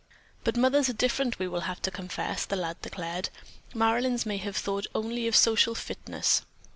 [0.43, 3.29] "But mothers are different, we will have to confess," the lad declared.
[3.75, 6.41] "Marilyn's may have thought only of social fitness."